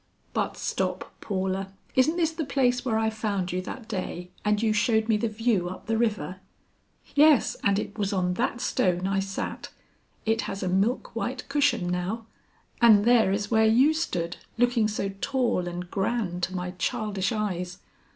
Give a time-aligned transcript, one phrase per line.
[0.33, 4.73] But stop, Paula; isn't this the place where I found you that day, and you
[4.73, 6.37] showed me the view up the river?"
[7.13, 9.69] "Yes, and it was on that stone I sat;
[10.25, 12.25] it has a milk white cushion now;
[12.81, 17.77] and there is where you stood, looking so tall and grand to my childish eyes!